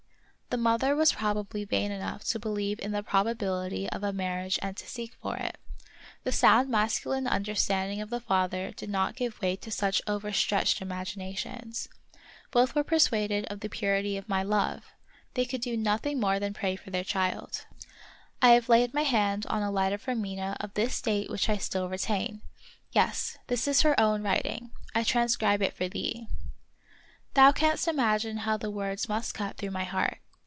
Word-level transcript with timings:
The 0.53 0.57
mother 0.57 0.97
was 0.97 1.13
proba 1.13 1.47
bly 1.47 1.63
vain 1.63 1.91
enough 1.93 2.25
to 2.25 2.37
believe 2.37 2.77
in 2.81 2.91
the 2.91 3.01
probability 3.03 3.89
of 3.89 4.03
a 4.03 4.11
marriage 4.11 4.59
and 4.61 4.75
to 4.75 4.85
seek 4.85 5.13
for 5.21 5.37
it; 5.37 5.57
the 6.25 6.33
sound 6.33 6.67
masculine 6.67 7.25
understanding 7.25 8.01
of 8.01 8.09
the 8.09 8.19
father 8.19 8.71
did 8.71 8.89
not 8.89 9.15
give 9.15 9.39
way 9.41 9.55
to 9.55 9.71
such 9.71 10.01
overstretched 10.07 10.81
imaginations. 10.81 11.87
Both 12.51 12.75
were 12.75 12.83
per 12.83 12.97
suaded 12.97 13.45
of 13.45 13.61
the 13.61 13.69
purity 13.69 14.17
of 14.17 14.27
my 14.27 14.43
love! 14.43 14.91
they 15.35 15.45
could 15.45 15.61
do 15.61 15.77
nothing 15.77 16.19
more 16.19 16.37
than 16.37 16.53
pray 16.53 16.75
for 16.75 16.89
their 16.89 17.05
child. 17.05 17.63
46 18.41 18.41
The 18.41 18.47
Wonderful 18.47 18.49
History 18.49 18.49
I 18.49 18.53
have 18.55 18.69
laid 18.83 18.93
my 18.93 19.03
hand 19.03 19.45
on 19.45 19.63
a 19.63 19.71
letter 19.71 19.97
from 19.97 20.21
Mina 20.21 20.57
of 20.59 20.73
this 20.73 21.01
date 21.01 21.29
which 21.29 21.47
I 21.47 21.55
still 21.55 21.87
retain. 21.87 22.41
Yes, 22.91 23.37
this 23.47 23.69
is 23.69 23.83
her 23.83 23.97
own 23.97 24.21
writing. 24.21 24.71
I 24.93 25.03
transcribe 25.03 25.61
it 25.61 25.73
for 25.77 25.87
thee. 25.87 26.27
Thou 27.35 27.53
canst 27.53 27.87
imagine 27.87 28.39
how 28.39 28.57
the 28.57 28.69
words 28.69 29.07
must 29.07 29.33
cut 29.33 29.55
through 29.55 29.71
my 29.71 29.85
heart. 29.85 30.17